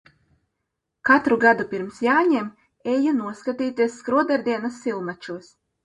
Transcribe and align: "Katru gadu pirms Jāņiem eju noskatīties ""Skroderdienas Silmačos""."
"Katru 1.09 1.37
gadu 1.43 1.67
pirms 1.75 2.01
Jāņiem 2.07 2.49
eju 2.97 3.15
noskatīties 3.21 4.03
""Skroderdienas 4.03 4.85
Silmačos""." 4.85 5.59